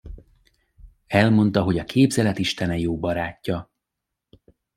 [1.07, 3.71] Elmondta, hogy a képzelet istene, jó barátja.